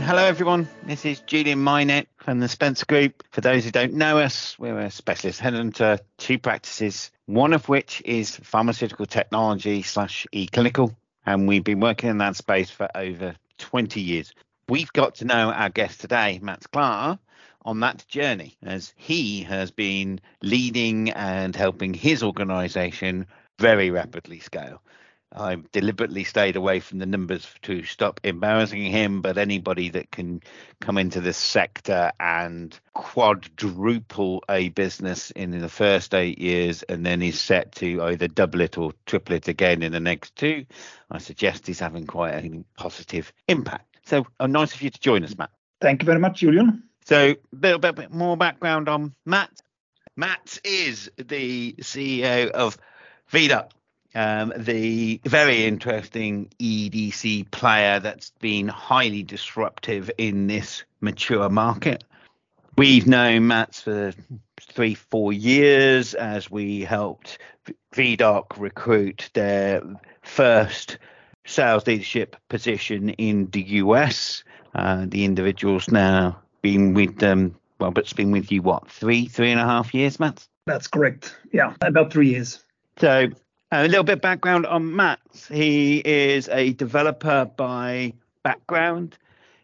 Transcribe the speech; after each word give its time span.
Hello 0.00 0.24
everyone. 0.24 0.68
This 0.84 1.04
is 1.04 1.20
Julian 1.20 1.58
Minett 1.58 2.06
from 2.16 2.40
the 2.40 2.48
Spencer 2.48 2.86
Group. 2.86 3.22
For 3.30 3.42
those 3.42 3.66
who 3.66 3.70
don't 3.70 3.92
know 3.92 4.20
us, 4.20 4.58
we're 4.58 4.78
a 4.78 4.90
specialist 4.90 5.38
headhunter, 5.38 6.00
two 6.16 6.38
practices, 6.38 7.10
one 7.26 7.52
of 7.52 7.68
which 7.68 8.00
is 8.06 8.34
pharmaceutical 8.36 9.04
technology 9.04 9.82
slash 9.82 10.26
e-clinical, 10.32 10.96
and 11.26 11.46
we've 11.46 11.62
been 11.62 11.80
working 11.80 12.08
in 12.08 12.16
that 12.18 12.36
space 12.36 12.70
for 12.70 12.88
over 12.94 13.34
20 13.58 14.00
years. 14.00 14.32
We've 14.66 14.92
got 14.94 15.16
to 15.16 15.26
know 15.26 15.52
our 15.52 15.68
guest 15.68 16.00
today, 16.00 16.40
Matt 16.42 16.64
Klaar, 16.72 17.18
on 17.62 17.80
that 17.80 18.06
journey 18.08 18.56
as 18.62 18.94
he 18.96 19.42
has 19.42 19.70
been 19.70 20.20
leading 20.40 21.10
and 21.10 21.54
helping 21.54 21.92
his 21.92 22.22
organization 22.22 23.26
very 23.58 23.90
rapidly 23.90 24.40
scale. 24.40 24.80
I 25.34 25.56
deliberately 25.72 26.24
stayed 26.24 26.56
away 26.56 26.80
from 26.80 26.98
the 26.98 27.06
numbers 27.06 27.48
to 27.62 27.82
stop 27.84 28.20
embarrassing 28.22 28.84
him, 28.84 29.22
but 29.22 29.38
anybody 29.38 29.88
that 29.90 30.10
can 30.10 30.42
come 30.80 30.98
into 30.98 31.20
this 31.20 31.36
sector 31.36 32.12
and 32.20 32.78
quadruple 32.92 34.44
a 34.48 34.68
business 34.70 35.30
in 35.30 35.58
the 35.58 35.68
first 35.68 36.14
eight 36.14 36.38
years 36.38 36.82
and 36.84 37.04
then 37.04 37.22
is 37.22 37.40
set 37.40 37.72
to 37.76 38.02
either 38.02 38.28
double 38.28 38.60
it 38.60 38.76
or 38.76 38.92
triple 39.06 39.36
it 39.36 39.48
again 39.48 39.82
in 39.82 39.92
the 39.92 40.00
next 40.00 40.36
two, 40.36 40.66
I 41.10 41.18
suggest 41.18 41.66
he's 41.66 41.80
having 41.80 42.06
quite 42.06 42.32
a 42.32 42.64
positive 42.76 43.32
impact. 43.48 43.96
So 44.04 44.26
uh, 44.38 44.46
nice 44.46 44.74
of 44.74 44.82
you 44.82 44.90
to 44.90 45.00
join 45.00 45.24
us, 45.24 45.36
Matt. 45.36 45.50
Thank 45.80 46.02
you 46.02 46.06
very 46.06 46.20
much, 46.20 46.40
Julian. 46.40 46.84
So 47.04 47.30
a 47.30 47.36
little 47.52 47.78
bit 47.78 48.12
more 48.12 48.36
background 48.36 48.88
on 48.88 49.14
Matt. 49.24 49.50
Matt 50.16 50.58
is 50.64 51.10
the 51.16 51.72
CEO 51.80 52.50
of 52.50 52.76
Viedoc 53.32 53.70
um, 54.14 54.52
the 54.56 55.20
very 55.24 55.64
interesting 55.64 56.50
EDC 56.58 57.50
player 57.50 58.00
that's 58.00 58.30
been 58.40 58.68
highly 58.68 59.22
disruptive 59.22 60.10
in 60.18 60.46
this 60.46 60.84
mature 61.00 61.48
market. 61.48 62.04
We've 62.76 63.06
known 63.06 63.48
Mats 63.48 63.82
for 63.82 64.12
three, 64.60 64.94
four 64.94 65.32
years 65.32 66.14
as 66.14 66.50
we 66.50 66.82
helped 66.82 67.38
Viedoc 67.94 68.58
recruit 68.58 69.30
their 69.34 69.82
first 70.22 70.98
sales 71.44 71.86
leadership 71.86 72.36
position 72.48 73.10
in 73.10 73.48
the 73.50 73.62
US. 73.62 74.44
Uh, 74.74 75.04
the 75.06 75.24
individual's 75.24 75.90
now 75.90 76.38
been 76.62 76.94
with 76.94 77.18
them, 77.18 77.54
well, 77.78 77.90
but 77.90 78.04
it's 78.04 78.12
been 78.12 78.30
with 78.30 78.50
you, 78.50 78.62
what, 78.62 78.90
three, 78.90 79.26
three 79.26 79.50
and 79.50 79.60
a 79.60 79.64
half 79.64 79.92
years, 79.92 80.18
Matt? 80.18 80.46
That's 80.66 80.86
correct. 80.86 81.36
Yeah, 81.52 81.74
about 81.82 82.12
three 82.12 82.30
years. 82.30 82.62
So 82.98 83.28
a 83.72 83.88
little 83.88 84.04
bit 84.04 84.14
of 84.14 84.20
background 84.20 84.66
on 84.66 84.94
Matt. 84.94 85.18
He 85.48 85.98
is 85.98 86.48
a 86.50 86.74
developer 86.74 87.46
by 87.46 88.12
background. 88.42 89.16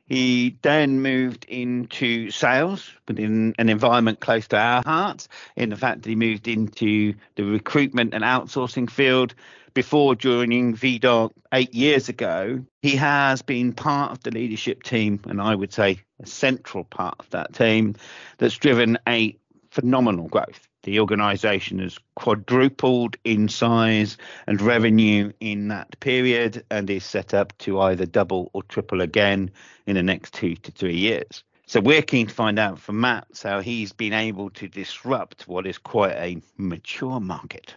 He 0.07 0.57
then 0.63 1.03
moved 1.03 1.45
into 1.45 2.31
sales 2.31 2.91
within 3.07 3.55
an 3.59 3.69
environment 3.69 4.21
close 4.21 4.49
to 4.49 4.57
our 4.57 4.83
hearts, 4.83 5.29
in 5.57 5.69
the 5.69 5.77
fact 5.77 6.03
that 6.03 6.09
he 6.09 6.17
moved 6.17 6.49
into 6.49 7.15
the 7.35 7.45
recruitment 7.45 8.15
and 8.15 8.25
outsourcing 8.25 8.89
field 8.89 9.35
before 9.75 10.15
joining 10.15 10.75
Viedoc 10.75 11.33
eight 11.53 11.75
years 11.75 12.09
ago. 12.09 12.65
He 12.81 12.97
has 12.97 13.43
been 13.43 13.75
part 13.75 14.13
of 14.13 14.23
the 14.23 14.31
leadership 14.31 14.83
team, 14.83 15.21
and 15.29 15.43
I 15.43 15.55
would 15.55 15.75
say 15.75 16.01
a 16.19 16.27
central 16.27 16.85
part 16.85 17.17
of 17.19 17.29
that 17.31 17.53
team 17.53 17.97
that's 18.39 18.57
driven 18.57 18.97
a 19.07 19.37
phenomenal 19.79 20.29
growth 20.29 20.69
the 20.89 21.01
organization 21.01 21.81
has 21.81 21.99
quadrupled 22.15 23.17
in 23.25 23.49
size 23.49 24.17
and 24.47 24.61
revenue 24.61 25.31
in 25.41 25.69
that 25.69 26.01
period 26.01 26.65
and 26.71 26.89
is 26.89 27.05
set 27.05 27.35
up 27.35 27.57
to 27.59 27.81
either 27.81 28.07
double 28.07 28.51
or 28.55 28.63
triple 28.63 29.03
again 29.03 29.51
in 29.87 29.97
the 29.97 30.03
next 30.03 30.33
two 30.33 30.55
to 30.55 30.73
three 30.73 30.97
years. 30.97 31.45
So 31.67 31.81
we're 31.81 32.01
keen 32.01 32.29
to 32.29 32.35
find 32.35 32.59
out 32.59 32.79
from 32.79 33.01
Matt 33.01 33.27
how 33.43 33.61
he's 33.61 33.93
been 33.93 34.15
able 34.15 34.49
to 34.51 34.69
disrupt 34.69 35.47
what 35.47 35.67
is 35.67 35.77
quite 35.77 36.15
a 36.15 36.41
mature 36.57 37.21
market. 37.21 37.75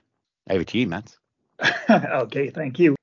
Over 0.50 0.64
to 0.64 0.78
you, 0.78 0.88
Matt. 0.88 1.14
okay, 1.90 2.50
thank 2.50 2.80
you. 2.80 2.96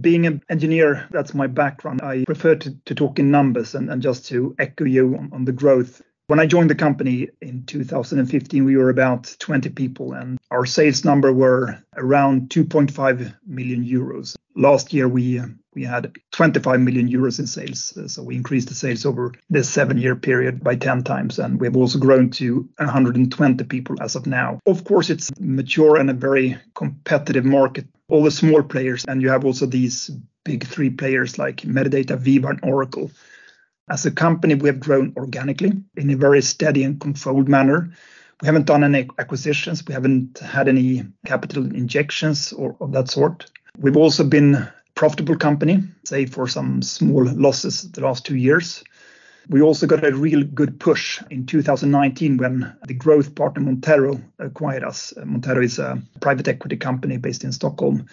Being 0.00 0.26
an 0.26 0.42
engineer, 0.50 1.06
that's 1.12 1.34
my 1.34 1.46
background. 1.46 2.02
I 2.02 2.24
prefer 2.24 2.56
to, 2.56 2.76
to 2.86 2.94
talk 2.96 3.20
in 3.20 3.30
numbers 3.30 3.76
and, 3.76 3.88
and 3.88 4.02
just 4.02 4.26
to 4.30 4.56
echo 4.58 4.84
you 4.84 5.16
on, 5.16 5.30
on 5.32 5.44
the 5.44 5.52
growth 5.52 6.02
when 6.26 6.40
I 6.40 6.46
joined 6.46 6.70
the 6.70 6.74
company 6.74 7.28
in 7.42 7.64
2015, 7.66 8.64
we 8.64 8.76
were 8.76 8.88
about 8.88 9.34
20 9.38 9.68
people, 9.70 10.14
and 10.14 10.38
our 10.50 10.64
sales 10.64 11.04
number 11.04 11.32
were 11.32 11.78
around 11.96 12.48
2.5 12.48 13.34
million 13.46 13.84
euros. 13.84 14.34
Last 14.56 14.92
year, 14.92 15.08
we 15.08 15.40
we 15.74 15.82
had 15.82 16.12
25 16.30 16.80
million 16.80 17.08
euros 17.08 17.40
in 17.40 17.48
sales, 17.48 17.92
so 18.06 18.22
we 18.22 18.36
increased 18.36 18.68
the 18.68 18.74
sales 18.74 19.04
over 19.04 19.32
this 19.50 19.68
seven-year 19.68 20.14
period 20.14 20.62
by 20.62 20.76
10 20.76 21.02
times, 21.02 21.40
and 21.40 21.60
we've 21.60 21.76
also 21.76 21.98
grown 21.98 22.30
to 22.30 22.68
120 22.78 23.64
people 23.64 23.96
as 24.00 24.14
of 24.14 24.24
now. 24.24 24.60
Of 24.66 24.84
course, 24.84 25.10
it's 25.10 25.32
mature 25.40 25.96
and 25.96 26.08
a 26.10 26.14
very 26.14 26.56
competitive 26.74 27.44
market. 27.44 27.86
All 28.08 28.22
the 28.22 28.30
small 28.30 28.62
players, 28.62 29.04
and 29.08 29.20
you 29.20 29.30
have 29.30 29.44
also 29.44 29.66
these 29.66 30.10
big 30.44 30.64
three 30.64 30.90
players 30.90 31.38
like 31.38 31.62
Medidata, 31.62 32.16
Veeva, 32.16 32.50
and 32.50 32.60
Oracle 32.62 33.10
as 33.88 34.06
a 34.06 34.10
company, 34.10 34.54
we 34.54 34.68
have 34.68 34.80
grown 34.80 35.12
organically 35.16 35.72
in 35.96 36.10
a 36.10 36.16
very 36.16 36.40
steady 36.40 36.84
and 36.84 37.00
controlled 37.00 37.48
manner. 37.48 37.90
We 38.40 38.46
haven't 38.46 38.66
done 38.66 38.82
any 38.82 39.08
acquisitions. 39.18 39.84
We 39.86 39.94
haven't 39.94 40.38
had 40.38 40.68
any 40.68 41.04
capital 41.26 41.64
injections 41.64 42.52
or 42.52 42.76
of 42.80 42.92
that 42.92 43.10
sort. 43.10 43.50
We've 43.78 43.96
also 43.96 44.24
been 44.24 44.54
a 44.54 44.74
profitable 44.94 45.36
company, 45.36 45.82
save 46.04 46.32
for 46.32 46.48
some 46.48 46.82
small 46.82 47.24
losses 47.24 47.90
the 47.92 48.00
last 48.00 48.24
two 48.24 48.36
years. 48.36 48.82
We 49.50 49.60
also 49.60 49.86
got 49.86 50.04
a 50.04 50.14
real 50.14 50.42
good 50.42 50.80
push 50.80 51.22
in 51.30 51.44
2019 51.44 52.38
when 52.38 52.74
the 52.86 52.94
growth 52.94 53.34
partner 53.34 53.62
Monterro 53.62 54.22
acquired 54.38 54.84
us. 54.84 55.12
Monterro 55.18 55.62
is 55.62 55.78
a 55.78 56.00
private 56.20 56.48
equity 56.48 56.76
company 56.76 57.18
based 57.18 57.44
in 57.44 57.52
Stockholm 57.52 58.06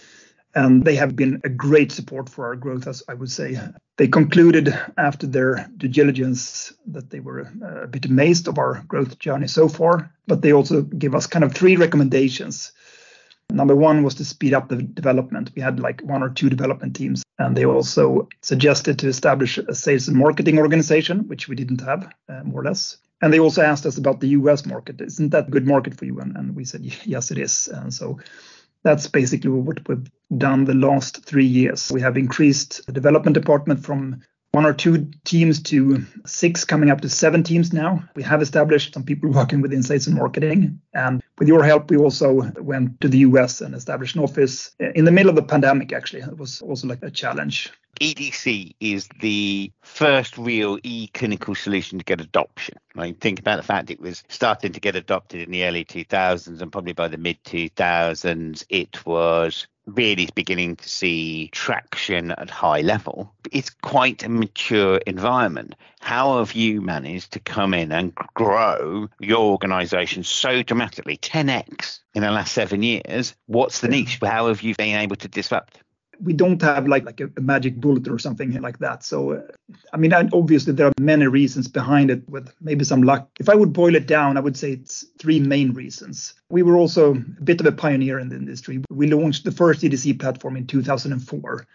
and 0.56 0.84
they 0.84 0.96
have 0.96 1.16
been 1.16 1.40
a 1.44 1.50
great 1.50 1.92
support 1.92 2.30
for 2.30 2.46
our 2.46 2.56
growth, 2.56 2.88
as 2.88 3.04
I 3.08 3.14
would 3.14 3.32
say. 3.32 3.60
They 3.98 4.08
concluded 4.08 4.78
after 4.98 5.28
their 5.28 5.70
due 5.78 5.88
diligence 5.88 6.74
that 6.88 7.10
they 7.10 7.20
were 7.20 7.48
uh, 7.62 7.84
a 7.84 7.88
bit 7.88 8.06
amazed 8.06 8.48
of 8.48 8.58
our 8.58 8.84
growth 8.88 9.20
journey 9.20 9.48
so 9.48 9.68
far, 9.68 10.12
but 10.28 10.42
they 10.42 10.54
also 10.54 10.82
gave 10.82 11.16
us 11.16 11.28
kind 11.28 11.46
of 11.46 11.54
three 11.54 11.76
recommendations. 11.76 12.72
Number 13.50 13.76
one 13.76 14.04
was 14.04 14.16
to 14.16 14.26
speed 14.26 14.54
up 14.54 14.70
the 14.70 14.82
development. 14.82 15.52
We 15.56 15.62
had 15.62 15.80
like 15.80 16.02
one 16.02 16.24
or 16.24 16.30
two 16.30 16.50
development 16.50 16.96
teams, 16.96 17.24
and 17.38 17.56
they 17.56 17.66
also 17.66 18.30
suggested 18.42 18.98
to 19.00 19.08
establish 19.08 19.58
a 19.58 19.76
sales 19.76 20.08
and 20.08 20.18
marketing 20.18 20.58
organization, 20.58 21.28
which 21.28 21.48
we 21.48 21.56
didn't 21.56 21.82
have, 21.82 22.12
uh, 22.30 22.44
more 22.44 22.62
or 22.62 22.66
less. 22.66 22.98
And 23.22 23.32
they 23.32 23.40
also 23.40 23.62
asked 23.62 23.86
us 23.86 23.98
about 23.98 24.20
the 24.20 24.30
US 24.30 24.66
market. 24.66 25.00
Isn't 25.00 25.30
that 25.30 25.48
a 25.48 25.52
good 25.52 25.68
market 25.68 25.96
for 25.98 26.06
you? 26.06 26.20
And, 26.20 26.36
and 26.36 26.56
we 26.56 26.66
said, 26.66 26.84
yes, 27.06 27.30
it 27.30 27.38
is. 27.38 27.68
And 27.68 27.94
so 27.94 28.20
that's 28.84 29.08
basically 29.08 29.50
what 29.50 29.88
we've 29.88 30.10
done 30.38 30.66
the 30.66 30.74
last 30.74 31.26
three 31.26 31.46
years. 31.46 31.92
We 31.92 32.02
have 32.02 32.18
increased 32.18 32.86
the 32.86 32.92
development 32.92 33.36
department 33.36 33.84
from 33.86 34.22
one 34.52 34.66
or 34.66 34.74
two 34.74 35.10
teams 35.24 35.64
to 35.64 36.06
six, 36.26 36.66
coming 36.66 36.90
up 36.90 37.02
to 37.02 37.10
seven 37.10 37.42
teams 37.42 37.72
now. 37.72 38.04
We 38.16 38.24
have 38.24 38.42
established 38.42 38.94
some 38.94 39.04
people 39.04 39.30
working 39.32 39.62
with 39.62 39.72
insights 39.72 40.08
and 40.08 40.18
marketing. 40.18 40.82
And 40.94 41.24
with 41.40 41.48
your 41.48 41.64
help, 41.64 41.90
we 41.90 41.98
also 41.98 42.52
went 42.60 43.00
to 43.02 43.08
the 43.08 43.20
US 43.20 43.62
and 43.62 43.74
established 43.74 44.16
an 44.16 44.24
office 44.24 44.76
in 44.80 45.06
the 45.06 45.12
middle 45.12 45.30
of 45.30 45.38
the 45.38 45.44
pandemic, 45.44 45.94
actually. 45.94 46.24
It 46.24 46.38
was 46.38 46.62
also 46.62 46.88
like 46.88 47.02
a 47.02 47.12
challenge. 47.12 47.72
EDC 48.02 48.74
is 48.80 49.08
the 49.20 49.72
first 49.84 50.36
real 50.36 50.80
e-clinical 50.82 51.54
solution 51.54 52.00
to 52.00 52.04
get 52.04 52.20
adoption. 52.20 52.80
Right? 52.96 53.16
Think 53.22 53.40
about 53.40 53.58
the 53.58 53.64
fact 53.64 53.92
it 53.92 54.00
was 54.00 54.24
starting 54.28 54.72
to 54.72 54.80
get 54.80 54.96
adopted 54.96 55.42
in 55.42 55.52
the 55.52 55.66
early 55.66 55.86
2000s, 55.86 56.62
and 56.62 56.72
probably 56.72 56.94
by 56.94 57.08
the 57.10 57.20
mid 57.20 57.44
2000s, 57.44 58.66
it 58.70 59.06
was 59.06 59.68
really 59.86 60.28
beginning 60.34 60.78
to 60.78 60.90
see 60.90 61.50
traction 61.52 62.32
at 62.32 62.50
high 62.50 62.82
level. 62.82 63.32
It's 63.52 63.70
quite 63.70 64.24
a 64.24 64.30
mature 64.30 64.98
environment. 65.06 65.76
How 66.00 66.40
have 66.40 66.54
you 66.54 66.82
managed 66.82 67.34
to 67.34 67.40
come 67.40 67.76
in 67.76 67.92
and 67.92 68.16
grow 68.16 69.10
your 69.20 69.52
organization 69.52 70.24
so 70.24 70.64
dramatically, 70.64 71.18
10x 71.18 72.00
in 72.16 72.24
the 72.24 72.32
last 72.32 72.54
seven 72.54 72.82
years? 72.82 73.36
What's 73.46 73.82
the 73.82 73.90
niche? 73.90 74.18
How 74.24 74.48
have 74.48 74.64
you 74.64 74.74
been 74.76 74.98
able 74.98 75.18
to 75.18 75.28
disrupt? 75.28 75.84
We 76.22 76.34
don't 76.34 76.62
have 76.62 76.88
like 76.88 77.06
like 77.06 77.20
a, 77.20 77.30
a, 77.38 77.42
magic 77.42 77.76
bullet 77.78 78.08
or 78.08 78.20
something 78.20 78.52
like 78.62 78.80
that. 78.80 79.04
So, 79.04 79.34
uh, 79.34 79.42
I 79.94 79.98
mean, 79.98 80.14
obviously 80.14 80.74
there 80.74 80.88
are 80.88 80.94
many 81.00 81.28
reasons 81.28 81.68
behind 81.68 82.12
it, 82.12 82.28
with 82.30 82.54
maybe 82.62 82.86
some 82.86 83.04
luck. 83.04 83.30
If 83.40 83.50
I 83.50 83.56
would 83.56 83.74
boil 83.74 83.96
it 83.96 84.08
down, 84.08 84.38
I 84.38 84.42
would 84.42 84.58
say 84.58 84.74
it's 84.74 85.06
three 85.20 85.40
main 85.40 85.74
reasons. 85.74 86.34
We 86.50 86.64
were 86.64 86.78
also 86.78 87.16
a 87.16 87.44
bit 87.44 87.60
of 87.60 87.66
a 87.66 87.72
pioneer 87.72 88.20
in 88.20 88.30
the 88.30 88.36
industry. 88.36 88.84
We 88.90 89.08
launched 89.08 89.44
the 89.44 89.52
first 89.52 89.82
EDC 89.82 90.20
platform 90.20 90.58
in 90.58 90.68
2004. 90.68 91.68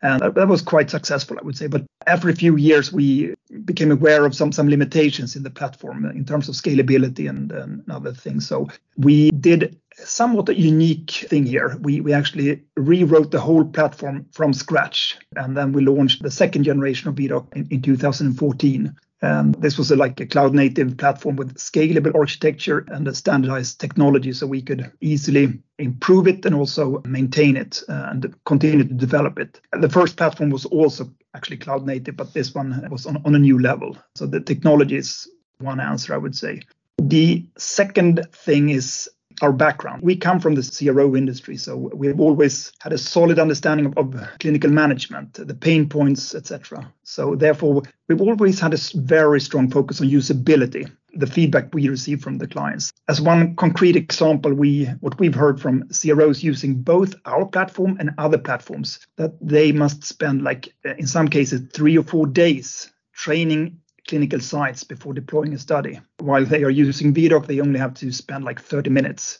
And 0.00 0.22
that 0.22 0.46
was 0.46 0.62
quite 0.62 0.90
successful, 0.90 1.38
I 1.40 1.44
would 1.44 1.56
say. 1.56 1.66
But 1.66 1.84
after 2.06 2.28
a 2.28 2.36
few 2.36 2.56
years, 2.56 2.92
we 2.92 3.34
became 3.64 3.90
aware 3.90 4.24
of 4.24 4.34
some 4.34 4.52
some 4.52 4.68
limitations 4.68 5.34
in 5.34 5.42
the 5.42 5.50
platform 5.50 6.04
in 6.04 6.24
terms 6.24 6.48
of 6.48 6.54
scalability 6.54 7.28
and, 7.28 7.50
and 7.50 7.90
other 7.90 8.12
things. 8.12 8.46
So 8.46 8.68
we 8.96 9.32
did 9.32 9.76
somewhat 10.04 10.48
a 10.48 10.58
unique 10.58 11.10
thing 11.28 11.44
here. 11.44 11.76
We, 11.80 12.00
we 12.00 12.12
actually 12.12 12.62
rewrote 12.76 13.30
the 13.30 13.40
whole 13.40 13.64
platform 13.64 14.26
from 14.32 14.52
scratch. 14.52 15.18
And 15.36 15.56
then 15.56 15.72
we 15.72 15.84
launched 15.84 16.22
the 16.22 16.30
second 16.30 16.64
generation 16.64 17.08
of 17.08 17.16
Viedoc 17.16 17.54
in, 17.54 17.66
in 17.70 17.82
2014. 17.82 18.96
And 19.20 19.54
this 19.56 19.76
was 19.76 19.90
a, 19.90 19.96
like 19.96 20.20
a 20.20 20.26
cloud 20.26 20.54
native 20.54 20.96
platform 20.96 21.36
with 21.36 21.56
scalable 21.56 22.14
architecture 22.14 22.84
and 22.88 23.06
a 23.08 23.14
standardized 23.14 23.80
technology 23.80 24.32
so 24.32 24.46
we 24.46 24.62
could 24.62 24.92
easily 25.00 25.60
improve 25.78 26.28
it 26.28 26.46
and 26.46 26.54
also 26.54 27.02
maintain 27.04 27.56
it 27.56 27.82
uh, 27.88 28.08
and 28.10 28.32
continue 28.44 28.84
to 28.84 28.94
develop 28.94 29.38
it. 29.40 29.60
The 29.72 29.88
first 29.88 30.16
platform 30.16 30.50
was 30.50 30.66
also 30.66 31.10
actually 31.34 31.56
cloud 31.56 31.84
native, 31.84 32.16
but 32.16 32.32
this 32.32 32.54
one 32.54 32.86
was 32.90 33.06
on, 33.06 33.20
on 33.24 33.34
a 33.34 33.40
new 33.40 33.58
level. 33.58 33.96
So 34.14 34.26
the 34.26 34.40
technology 34.40 34.96
is 34.96 35.28
one 35.58 35.80
answer, 35.80 36.14
I 36.14 36.18
would 36.18 36.36
say. 36.36 36.62
The 36.98 37.46
second 37.56 38.26
thing 38.32 38.70
is 38.70 39.08
our 39.42 39.52
background. 39.52 40.02
We 40.02 40.16
come 40.16 40.40
from 40.40 40.54
the 40.54 40.62
CRO 40.62 41.16
industry, 41.16 41.56
so 41.56 41.76
we've 41.76 42.20
always 42.20 42.72
had 42.80 42.92
a 42.92 42.98
solid 42.98 43.38
understanding 43.38 43.86
of, 43.86 43.98
of 43.98 44.38
clinical 44.40 44.70
management, 44.70 45.34
the 45.34 45.54
pain 45.54 45.88
points, 45.88 46.34
etc. 46.34 46.92
So 47.02 47.34
therefore, 47.34 47.82
we've 48.08 48.20
always 48.20 48.60
had 48.60 48.74
a 48.74 48.78
very 48.94 49.40
strong 49.40 49.70
focus 49.70 50.00
on 50.00 50.08
usability, 50.08 50.90
the 51.14 51.26
feedback 51.26 51.74
we 51.74 51.88
receive 51.88 52.20
from 52.20 52.38
the 52.38 52.46
clients. 52.46 52.92
As 53.08 53.20
one 53.20 53.56
concrete 53.56 53.96
example, 53.96 54.52
we 54.52 54.86
what 55.00 55.18
we've 55.18 55.34
heard 55.34 55.60
from 55.60 55.88
CROs 55.88 56.42
using 56.42 56.74
both 56.74 57.14
our 57.24 57.46
platform 57.46 57.96
and 58.00 58.10
other 58.18 58.38
platforms 58.38 59.00
that 59.16 59.32
they 59.40 59.72
must 59.72 60.04
spend 60.04 60.42
like 60.42 60.74
in 60.84 61.06
some 61.06 61.28
cases 61.28 61.62
3 61.72 61.98
or 61.98 62.04
4 62.04 62.26
days 62.26 62.92
training 63.12 63.78
clinical 64.08 64.40
sites 64.40 64.82
before 64.82 65.14
deploying 65.14 65.54
a 65.54 65.58
study. 65.58 66.00
While 66.18 66.44
they 66.44 66.64
are 66.64 66.70
using 66.70 67.14
Viedoc, 67.14 67.46
they 67.46 67.60
only 67.60 67.78
have 67.78 67.94
to 67.94 68.10
spend 68.10 68.44
like 68.44 68.60
30 68.60 68.90
minutes. 68.90 69.38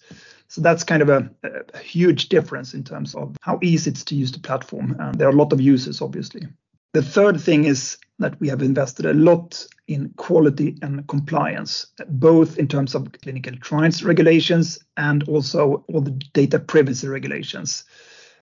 So 0.48 0.60
that's 0.60 0.84
kind 0.84 1.02
of 1.02 1.08
a, 1.08 1.30
a 1.74 1.78
huge 1.78 2.28
difference 2.28 2.74
in 2.74 2.84
terms 2.84 3.14
of 3.14 3.36
how 3.40 3.58
easy 3.62 3.90
it's 3.90 4.04
to 4.04 4.14
use 4.14 4.32
the 4.32 4.38
platform. 4.38 4.96
And 4.98 5.14
there 5.16 5.26
are 5.28 5.32
a 5.32 5.36
lot 5.36 5.52
of 5.52 5.60
users, 5.60 6.00
obviously. 6.00 6.46
The 6.94 7.02
third 7.02 7.40
thing 7.40 7.64
is 7.64 7.98
that 8.18 8.40
we 8.40 8.48
have 8.48 8.62
invested 8.62 9.06
a 9.06 9.14
lot 9.14 9.66
in 9.88 10.10
quality 10.16 10.76
and 10.82 11.06
compliance, 11.06 11.86
both 12.08 12.58
in 12.58 12.66
terms 12.66 12.94
of 12.94 13.12
clinical 13.22 13.56
trials 13.56 14.02
regulations 14.02 14.78
and 14.96 15.22
also 15.28 15.84
all 15.88 16.00
the 16.00 16.18
data 16.32 16.58
privacy 16.58 17.08
regulations. 17.08 17.84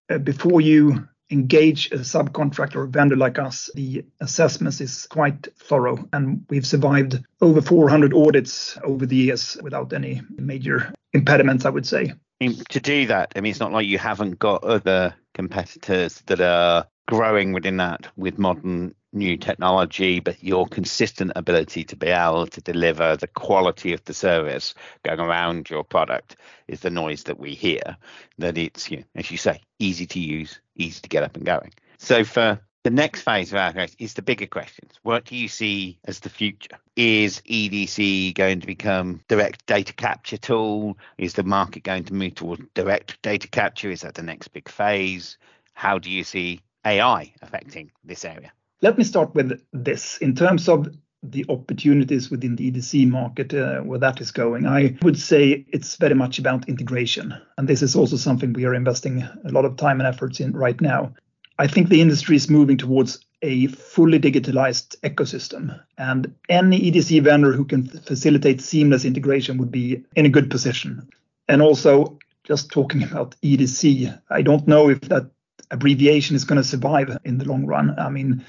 Uh, 0.08 0.18
before 0.18 0.60
you 0.60 1.08
engage 1.30 1.90
a 1.92 1.98
subcontractor 1.98 2.76
or 2.76 2.86
vendor 2.86 3.16
like 3.16 3.38
us, 3.38 3.70
the 3.74 4.04
assessments 4.20 4.80
is 4.80 5.06
quite 5.06 5.48
thorough, 5.58 6.08
and 6.12 6.44
we've 6.50 6.66
survived 6.66 7.18
over 7.40 7.60
400 7.60 8.14
audits 8.14 8.78
over 8.84 9.06
the 9.06 9.16
years 9.16 9.56
without 9.62 9.92
any 9.92 10.22
major 10.30 10.92
impediments, 11.12 11.64
I 11.64 11.70
would 11.70 11.86
say. 11.86 12.12
To 12.40 12.80
do 12.80 13.06
that, 13.06 13.32
I 13.34 13.40
mean, 13.40 13.50
it's 13.50 13.60
not 13.60 13.72
like 13.72 13.86
you 13.86 13.98
haven't 13.98 14.38
got 14.38 14.62
other 14.62 15.14
competitors 15.34 16.22
that 16.26 16.40
are 16.40 16.86
growing 17.08 17.52
within 17.52 17.78
that 17.78 18.08
with 18.16 18.38
modern 18.38 18.94
new 19.16 19.36
technology, 19.36 20.20
but 20.20 20.42
your 20.42 20.66
consistent 20.66 21.32
ability 21.34 21.82
to 21.84 21.96
be 21.96 22.08
able 22.08 22.46
to 22.46 22.60
deliver 22.60 23.16
the 23.16 23.26
quality 23.26 23.92
of 23.92 24.04
the 24.04 24.14
service 24.14 24.74
going 25.02 25.18
around 25.18 25.68
your 25.68 25.82
product 25.82 26.36
is 26.68 26.80
the 26.80 26.90
noise 26.90 27.24
that 27.24 27.38
we 27.38 27.54
hear. 27.54 27.96
That 28.38 28.56
it's, 28.58 28.90
you 28.90 28.98
know, 28.98 29.04
as 29.16 29.30
you 29.30 29.38
say, 29.38 29.60
easy 29.78 30.06
to 30.06 30.20
use, 30.20 30.60
easy 30.76 31.00
to 31.00 31.08
get 31.08 31.22
up 31.22 31.36
and 31.36 31.44
going. 31.44 31.72
So 31.98 32.22
for 32.22 32.60
the 32.86 32.90
next 32.90 33.22
phase 33.22 33.52
of 33.52 33.58
our 33.58 33.72
growth 33.72 33.96
is 33.98 34.14
the 34.14 34.22
bigger 34.22 34.46
questions. 34.46 34.92
What 35.02 35.24
do 35.24 35.34
you 35.34 35.48
see 35.48 35.98
as 36.04 36.20
the 36.20 36.28
future? 36.28 36.78
Is 36.94 37.40
EDC 37.40 38.34
going 38.34 38.60
to 38.60 38.66
become 38.68 39.22
direct 39.26 39.66
data 39.66 39.92
capture 39.92 40.36
tool? 40.36 40.96
Is 41.18 41.34
the 41.34 41.42
market 41.42 41.82
going 41.82 42.04
to 42.04 42.14
move 42.14 42.36
towards 42.36 42.62
direct 42.74 43.20
data 43.22 43.48
capture? 43.48 43.90
Is 43.90 44.02
that 44.02 44.14
the 44.14 44.22
next 44.22 44.48
big 44.48 44.68
phase? 44.68 45.36
How 45.74 45.98
do 45.98 46.12
you 46.12 46.22
see 46.22 46.60
AI 46.84 47.34
affecting 47.42 47.90
this 48.04 48.24
area? 48.24 48.52
Let 48.82 48.98
me 48.98 49.04
start 49.04 49.34
with 49.34 49.60
this. 49.72 50.18
In 50.18 50.34
terms 50.34 50.68
of 50.68 50.88
the 51.22 51.44
opportunities 51.48 52.30
within 52.30 52.56
the 52.56 52.70
EDC 52.70 53.08
market, 53.08 53.54
uh, 53.54 53.80
where 53.80 53.98
that 53.98 54.20
is 54.20 54.30
going, 54.30 54.66
I 54.66 54.96
would 55.02 55.18
say 55.18 55.64
it's 55.68 55.96
very 55.96 56.14
much 56.14 56.38
about 56.38 56.68
integration. 56.68 57.34
And 57.56 57.68
this 57.68 57.82
is 57.82 57.96
also 57.96 58.16
something 58.16 58.52
we 58.52 58.64
are 58.64 58.74
investing 58.74 59.22
a 59.22 59.50
lot 59.50 59.64
of 59.64 59.76
time 59.76 60.00
and 60.00 60.06
efforts 60.06 60.40
in 60.40 60.52
right 60.52 60.80
now. 60.80 61.14
I 61.58 61.66
think 61.66 61.88
the 61.88 62.02
industry 62.02 62.36
is 62.36 62.50
moving 62.50 62.76
towards 62.76 63.24
a 63.42 63.66
fully 63.68 64.18
digitalized 64.18 64.98
ecosystem, 65.00 65.78
and 65.98 66.34
any 66.48 66.90
EDC 66.90 67.22
vendor 67.22 67.52
who 67.52 67.64
can 67.64 67.86
facilitate 67.86 68.60
seamless 68.60 69.04
integration 69.04 69.58
would 69.58 69.70
be 69.70 70.04
in 70.16 70.26
a 70.26 70.30
good 70.30 70.50
position. 70.50 71.08
And 71.48 71.62
also, 71.62 72.18
just 72.44 72.70
talking 72.70 73.02
about 73.10 73.36
EDC, 73.42 74.20
I 74.30 74.42
don't 74.42 74.66
know 74.68 74.90
if 74.90 75.00
that 75.02 75.30
abbreviation 75.70 76.36
is 76.36 76.44
going 76.44 76.60
to 76.60 76.68
survive 76.68 77.16
in 77.24 77.38
the 77.38 77.44
long 77.44 77.66
run. 77.66 77.98
I 77.98 78.08
mean, 78.08 78.44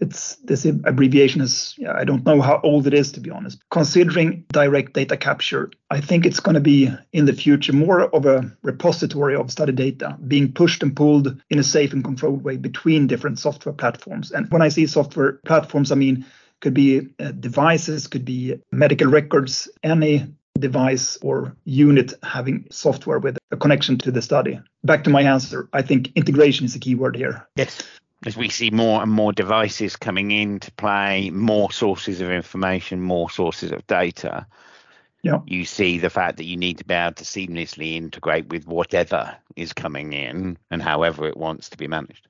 it's 0.00 0.36
this 0.36 0.64
abbreviation 0.64 1.40
is 1.40 1.78
I 1.88 2.04
don't 2.04 2.26
know 2.26 2.40
how 2.40 2.60
old 2.62 2.86
it 2.86 2.94
is 2.94 3.12
to 3.12 3.20
be 3.20 3.30
honest. 3.30 3.58
Considering 3.70 4.44
direct 4.52 4.92
data 4.92 5.16
capture, 5.16 5.70
I 5.90 6.00
think 6.00 6.26
it's 6.26 6.40
going 6.40 6.54
to 6.54 6.60
be 6.60 6.90
in 7.12 7.26
the 7.26 7.32
future 7.32 7.72
more 7.72 8.02
of 8.02 8.26
a 8.26 8.50
repository 8.62 9.36
of 9.36 9.50
study 9.50 9.72
data 9.72 10.16
being 10.26 10.52
pushed 10.52 10.82
and 10.82 10.96
pulled 10.96 11.40
in 11.48 11.58
a 11.58 11.64
safe 11.64 11.92
and 11.92 12.04
controlled 12.04 12.42
way 12.42 12.56
between 12.56 13.06
different 13.06 13.38
software 13.38 13.74
platforms. 13.74 14.32
And 14.32 14.50
when 14.50 14.62
I 14.62 14.68
see 14.68 14.86
software 14.86 15.34
platforms, 15.46 15.92
I 15.92 15.94
mean 15.94 16.26
could 16.60 16.74
be 16.74 17.08
uh, 17.20 17.32
devices, 17.32 18.06
could 18.06 18.24
be 18.24 18.60
medical 18.72 19.08
records, 19.08 19.68
any 19.82 20.26
device 20.58 21.16
or 21.22 21.56
unit 21.64 22.14
having 22.22 22.66
software 22.70 23.18
with 23.18 23.38
a 23.50 23.56
connection 23.56 23.98
to 23.98 24.10
the 24.10 24.22
study. 24.22 24.60
Back 24.84 25.04
to 25.04 25.10
my 25.10 25.22
answer, 25.22 25.68
I 25.72 25.82
think 25.82 26.12
integration 26.14 26.64
is 26.66 26.74
a 26.74 26.78
key 26.78 26.94
word 26.94 27.16
here. 27.16 27.46
Yes. 27.56 27.82
As 28.26 28.36
we 28.36 28.48
see 28.48 28.70
more 28.70 29.02
and 29.02 29.12
more 29.12 29.32
devices 29.32 29.96
coming 29.96 30.30
into 30.30 30.72
play, 30.72 31.28
more 31.30 31.70
sources 31.70 32.20
of 32.20 32.30
information, 32.30 33.02
more 33.02 33.28
sources 33.28 33.70
of 33.70 33.86
data, 33.86 34.46
yeah. 35.22 35.40
you 35.46 35.64
see 35.64 35.98
the 35.98 36.08
fact 36.08 36.38
that 36.38 36.44
you 36.44 36.56
need 36.56 36.78
to 36.78 36.84
be 36.84 36.94
able 36.94 37.14
to 37.14 37.24
seamlessly 37.24 37.96
integrate 37.96 38.48
with 38.48 38.66
whatever 38.66 39.36
is 39.56 39.72
coming 39.72 40.12
in 40.12 40.56
and 40.70 40.82
however 40.82 41.26
it 41.26 41.36
wants 41.36 41.68
to 41.70 41.76
be 41.76 41.86
managed. 41.86 42.28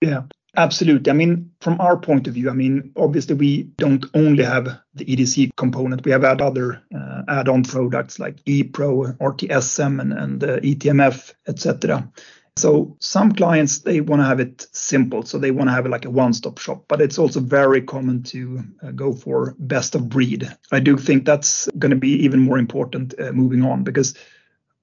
Yeah. 0.00 0.22
Absolutely. 0.56 1.10
I 1.10 1.14
mean, 1.14 1.50
from 1.60 1.80
our 1.80 1.98
point 1.98 2.26
of 2.26 2.34
view, 2.34 2.48
I 2.48 2.54
mean, 2.54 2.92
obviously 2.96 3.34
we 3.34 3.64
don't 3.76 4.06
only 4.14 4.42
have 4.42 4.80
the 4.94 5.04
EDC 5.04 5.54
component. 5.56 6.04
We 6.04 6.12
have 6.12 6.22
had 6.22 6.40
other 6.40 6.82
uh, 6.94 7.22
add-on 7.28 7.64
products 7.64 8.18
like 8.18 8.42
ePro, 8.44 9.16
RTSM, 9.18 10.00
and, 10.00 10.12
and 10.12 10.42
uh, 10.42 10.60
eTMF, 10.60 11.34
etc. 11.46 12.10
So 12.56 12.96
some 13.00 13.32
clients 13.32 13.80
they 13.80 14.00
want 14.00 14.22
to 14.22 14.26
have 14.26 14.40
it 14.40 14.66
simple, 14.72 15.22
so 15.24 15.36
they 15.36 15.50
want 15.50 15.68
to 15.68 15.74
have 15.74 15.86
like 15.86 16.06
a 16.06 16.10
one-stop 16.10 16.56
shop. 16.56 16.84
But 16.88 17.02
it's 17.02 17.18
also 17.18 17.40
very 17.40 17.82
common 17.82 18.22
to 18.24 18.64
uh, 18.82 18.92
go 18.92 19.12
for 19.12 19.54
best 19.58 19.94
of 19.94 20.08
breed. 20.08 20.50
I 20.72 20.80
do 20.80 20.96
think 20.96 21.26
that's 21.26 21.68
going 21.78 21.90
to 21.90 21.96
be 21.96 22.12
even 22.24 22.40
more 22.40 22.56
important 22.56 23.14
uh, 23.20 23.32
moving 23.32 23.62
on 23.62 23.84
because 23.84 24.14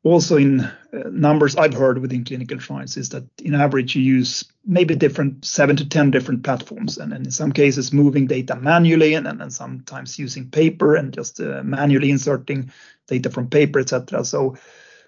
also 0.04 0.38
in 0.38 0.62
uh, 0.62 0.72
numbers 1.10 1.56
I've 1.56 1.74
heard 1.74 2.00
within 2.00 2.26
clinical 2.26 2.58
trials 2.58 2.98
is 2.98 3.10
that 3.10 3.24
in 3.42 3.56
average 3.56 3.96
you 3.96 4.02
use 4.02 4.44
maybe 4.66 4.96
different 4.96 5.46
seven 5.46 5.76
to 5.78 5.88
10 5.88 6.12
different 6.12 6.44
platforms 6.44 6.98
and, 6.98 7.14
and 7.14 7.26
in 7.26 7.32
some 7.32 7.52
cases 7.52 7.94
moving 7.94 8.28
data 8.28 8.56
manually 8.56 9.14
and, 9.14 9.28
and, 9.28 9.54
sometimes 9.54 10.20
using 10.20 10.50
paper 10.50 10.96
and 10.96 11.14
just 11.14 11.40
uh, 11.40 11.62
manually 11.64 12.12
inserting 12.12 12.72
data 13.08 13.30
from 13.30 13.50
paper, 13.50 13.80
etc. 13.80 14.24
So 14.26 14.56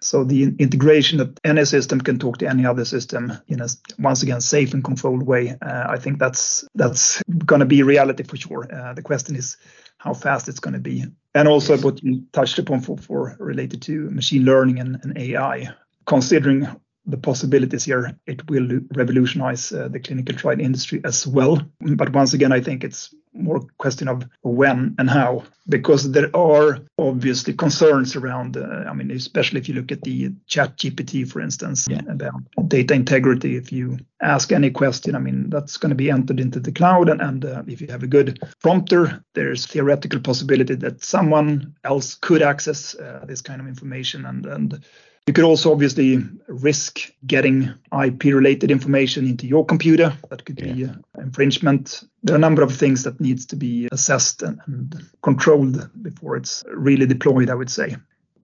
so 0.02 0.24
the 0.24 0.44
integration 0.60 1.18
that 1.18 1.40
any 1.44 1.66
system 1.66 2.00
can 2.00 2.20
talk 2.20 2.38
to 2.38 2.48
any 2.48 2.66
other 2.66 2.86
system 2.86 3.34
in 3.48 3.62
a 3.62 3.68
once 3.98 4.24
again 4.24 4.42
safe 4.42 4.74
and 4.74 4.84
controlled 4.84 5.24
way, 5.24 5.56
uh, 5.62 5.86
I 5.90 5.98
think 5.98 6.20
that's 6.20 6.68
that's 6.75 7.24
going 7.24 7.62
to 7.62 7.66
be 7.66 7.82
reality 7.82 8.24
for 8.24 8.38
sure. 8.38 8.68
Uh, 8.72 8.94
the 8.94 9.02
question 9.02 9.36
is 9.36 9.58
how 9.98 10.14
fast 10.14 10.48
it's 10.48 10.60
going 10.60 10.75
to 10.75 10.80
be. 10.80 11.06
And 11.36 11.50
also 11.50 11.77
what 11.77 12.01
you 12.01 12.24
touched 12.32 12.58
upon 12.60 12.80
for, 12.80 12.98
for 12.98 13.36
related 13.39 13.82
to 13.84 14.10
machine 14.10 14.46
learning 14.46 14.80
and, 14.80 14.98
and 15.04 15.18
AI, 15.18 15.70
considering 16.06 16.65
the 17.06 17.18
possibilities 17.18 17.84
here, 17.84 18.18
it 18.25 18.50
will 18.50 18.80
revolutionize 18.96 19.72
uh, 19.72 19.89
the 19.89 20.00
clinical 20.00 20.36
trial 20.36 20.60
industry 20.60 21.01
as 21.04 21.27
well. 21.27 21.62
But 21.82 22.13
once 22.13 22.34
again, 22.34 22.54
I 22.54 22.62
think 22.62 22.84
it's 22.86 23.13
more 23.36 23.62
question 23.77 24.08
of 24.08 24.27
when 24.42 24.96
and 24.98 25.10
how, 25.10 25.44
because 25.68 26.12
there 26.12 26.36
are 26.36 26.80
obviously 26.98 27.54
concerns 27.54 28.15
around. 28.15 28.58
Uh, 28.58 28.86
I 28.89 28.94
mean, 28.94 29.12
especially 29.12 29.60
if 29.60 29.70
you 29.70 29.75
look 29.75 29.92
at 29.92 30.01
the 30.01 30.32
Chat 30.48 30.77
GPT, 30.77 31.30
for 31.30 31.42
instance, 31.42 31.88
yeah. 31.89 32.01
about 32.08 32.42
data 32.68 32.94
integrity. 32.94 33.56
If 33.56 33.72
you 33.72 34.00
ask 34.22 34.51
any 34.51 34.72
question, 34.72 35.15
I 35.15 35.20
mean, 35.20 35.50
that's 35.50 35.77
going 35.77 35.89
to 35.89 35.96
be 35.96 36.10
entered 36.10 36.39
into 36.39 36.60
the 36.60 36.72
cloud, 36.72 37.10
and, 37.10 37.22
and 37.22 37.46
uh, 37.46 37.63
if 37.68 37.82
you 37.82 37.88
have 37.88 38.04
a 38.04 38.08
good 38.08 38.39
prompter, 38.62 39.24
there's 39.34 39.65
theoretical 39.65 40.20
possibility 40.20 40.75
that 40.75 41.04
someone 41.04 41.75
else 41.84 42.15
could 42.15 42.42
access 42.42 42.96
uh, 42.96 43.25
this 43.27 43.42
kind 43.42 43.62
of 43.62 43.68
information, 43.68 44.25
and 44.25 44.46
and 44.46 44.84
you 45.27 45.34
could 45.34 45.44
also 45.44 45.72
obviously 45.72 46.24
risk 46.48 47.12
getting 47.25 47.74
IP 48.03 48.25
related 48.25 48.70
information 48.70 49.25
into 49.25 49.48
your 49.48 49.65
computer. 49.65 50.15
That 50.29 50.46
could 50.46 50.60
yeah. 50.60 50.74
be 50.74 50.89
infringement. 51.17 52.03
There 52.24 52.36
are 52.36 52.38
a 52.38 52.41
number 52.41 52.62
of 52.62 52.75
things 52.75 53.03
that 53.03 53.20
needs 53.20 53.46
to 53.48 53.55
be 53.55 53.88
assessed 53.91 54.44
and, 54.44 54.60
and 54.67 55.05
controlled 55.24 55.89
before 56.03 56.36
it's 56.36 56.63
really 56.67 57.08
deployed, 57.08 57.50
I 57.50 57.55
would 57.55 57.72
say. 57.72 57.96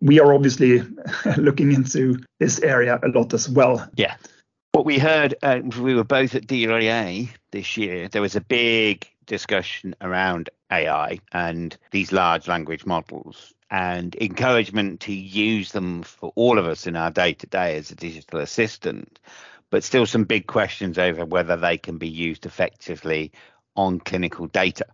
we 0.02 0.20
are 0.20 0.34
obviously 0.34 0.82
looking 1.38 1.72
into 1.72 2.20
this 2.40 2.60
area 2.60 3.00
a 3.02 3.08
lot 3.08 3.34
as 3.34 3.48
well. 3.48 3.88
Yeah. 3.96 4.16
What 4.74 4.86
we 4.86 4.98
heard, 4.98 5.36
uh, 5.44 5.60
we 5.80 5.96
were 5.96 6.04
both 6.04 6.34
at 6.34 6.48
DIA 6.48 7.28
this 7.52 7.78
year, 7.78 8.08
there 8.08 8.22
was 8.22 8.36
a 8.36 8.42
big 8.42 9.08
discussion 9.28 9.96
around 10.02 10.50
AI 10.72 11.20
and 11.32 11.78
these 11.92 12.12
large 12.12 12.48
language 12.48 12.86
models 12.86 13.54
and 13.72 14.16
encouragement 14.20 15.00
to 15.00 15.14
use 15.14 15.72
them 15.72 16.04
for 16.04 16.34
all 16.36 16.60
of 16.60 16.68
us 16.68 16.86
in 16.86 16.98
our 16.98 17.10
day 17.10 17.34
to 17.34 17.48
day 17.48 17.78
as 17.78 17.90
a 17.90 17.96
digital 17.96 18.42
assistant, 18.42 19.18
but 19.70 19.84
still 19.84 20.06
some 20.06 20.26
big 20.26 20.46
questions 20.46 20.98
over 20.98 21.26
whether 21.26 21.56
they 21.56 21.78
can 21.78 21.98
be 21.98 22.10
used 22.10 22.46
effectively 22.46 23.32
on 23.78 23.98
clinical 24.00 24.48
data. 24.48 24.86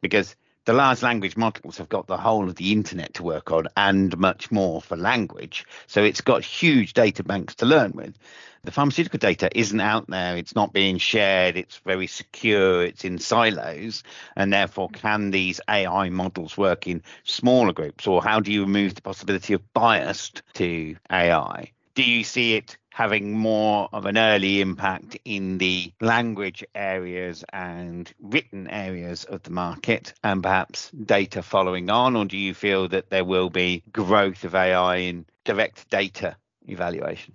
Because 0.00 0.36
the 0.64 0.72
large 0.72 1.02
language 1.02 1.36
models 1.36 1.78
have 1.78 1.88
got 1.88 2.06
the 2.06 2.16
whole 2.16 2.48
of 2.48 2.56
the 2.56 2.72
internet 2.72 3.14
to 3.14 3.22
work 3.22 3.52
on 3.52 3.68
and 3.76 4.16
much 4.18 4.50
more 4.50 4.80
for 4.80 4.96
language. 4.96 5.66
So 5.86 6.02
it's 6.02 6.22
got 6.22 6.42
huge 6.42 6.94
data 6.94 7.22
banks 7.22 7.54
to 7.56 7.66
learn 7.66 7.92
with. 7.92 8.16
The 8.62 8.72
pharmaceutical 8.72 9.18
data 9.18 9.50
isn't 9.54 9.80
out 9.80 10.06
there, 10.08 10.38
it's 10.38 10.54
not 10.54 10.72
being 10.72 10.96
shared, 10.96 11.58
it's 11.58 11.76
very 11.84 12.06
secure, 12.06 12.82
it's 12.82 13.04
in 13.04 13.18
silos. 13.18 14.02
And 14.36 14.50
therefore, 14.50 14.88
can 14.88 15.30
these 15.30 15.60
AI 15.68 16.08
models 16.08 16.56
work 16.56 16.86
in 16.86 17.02
smaller 17.24 17.74
groups? 17.74 18.06
Or 18.06 18.22
how 18.22 18.40
do 18.40 18.50
you 18.50 18.62
remove 18.62 18.94
the 18.94 19.02
possibility 19.02 19.52
of 19.52 19.74
bias 19.74 20.32
to 20.54 20.96
AI? 21.10 21.72
Do 21.94 22.02
you 22.02 22.24
see 22.24 22.54
it 22.54 22.78
having 22.94 23.36
more 23.36 23.88
of 23.92 24.06
an 24.06 24.16
early 24.16 24.60
impact 24.60 25.18
in 25.24 25.58
the 25.58 25.92
language 26.00 26.64
areas 26.76 27.44
and 27.52 28.14
written 28.20 28.68
areas 28.70 29.24
of 29.24 29.42
the 29.42 29.50
market 29.50 30.14
and 30.22 30.44
perhaps 30.44 30.92
data 30.92 31.42
following 31.42 31.90
on? 31.90 32.14
Or 32.14 32.24
do 32.24 32.38
you 32.38 32.54
feel 32.54 32.86
that 32.88 33.10
there 33.10 33.24
will 33.24 33.50
be 33.50 33.82
growth 33.92 34.44
of 34.44 34.54
AI 34.54 34.96
in 34.98 35.26
direct 35.44 35.90
data 35.90 36.36
evaluation? 36.68 37.34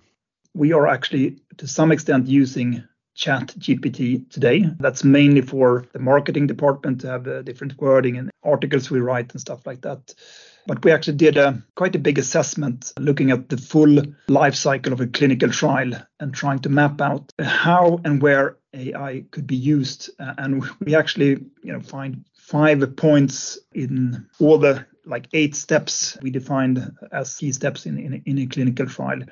We 0.54 0.72
are 0.72 0.86
actually, 0.86 1.36
to 1.58 1.66
some 1.66 1.92
extent, 1.92 2.26
using 2.26 2.82
chat 3.14 3.48
gpt 3.58 4.30
today 4.30 4.64
that's 4.78 5.04
mainly 5.04 5.42
for 5.42 5.84
the 5.92 5.98
marketing 5.98 6.46
department 6.46 7.00
to 7.00 7.08
have 7.08 7.26
uh, 7.26 7.42
different 7.42 7.76
wording 7.78 8.16
and 8.16 8.30
articles 8.44 8.88
we 8.88 9.00
write 9.00 9.32
and 9.32 9.40
stuff 9.40 9.66
like 9.66 9.82
that 9.82 10.14
but 10.70 10.84
we 10.84 10.92
actually 10.92 11.16
did 11.16 11.36
a 11.36 11.60
quite 11.74 11.96
a 11.96 11.98
big 11.98 12.16
assessment 12.16 12.92
looking 12.96 13.32
at 13.32 13.48
the 13.48 13.56
full 13.56 14.00
life 14.28 14.54
cycle 14.54 14.92
of 14.92 15.00
a 15.00 15.06
clinical 15.08 15.50
trial 15.50 15.90
and 16.20 16.32
trying 16.32 16.60
to 16.60 16.68
map 16.68 17.00
out 17.00 17.32
how 17.40 17.98
and 18.04 18.22
where 18.22 18.56
AI 18.72 19.24
could 19.32 19.48
be 19.48 19.56
used. 19.56 20.10
Uh, 20.20 20.32
and 20.38 20.64
we 20.80 20.94
actually, 20.94 21.44
you 21.64 21.72
know, 21.72 21.80
find 21.80 22.24
five 22.34 22.94
points 22.94 23.58
in 23.72 24.28
all 24.38 24.58
the 24.58 24.86
like 25.04 25.26
eight 25.32 25.56
steps 25.56 26.16
we 26.22 26.30
defined 26.30 26.96
as 27.10 27.36
key 27.36 27.50
steps 27.50 27.84
in, 27.84 27.98
in, 27.98 28.22
in 28.24 28.38
a 28.38 28.46
clinical 28.46 28.86
trial. 28.86 29.22